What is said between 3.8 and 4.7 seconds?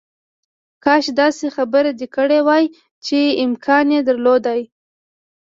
یې درلودای